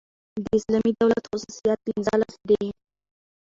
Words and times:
د 0.43 0.45
اسلامي 0.57 0.91
دولت 1.01 1.23
خصوصیات 1.31 1.79
پنځلس 1.87 2.33
دي. 2.49 2.65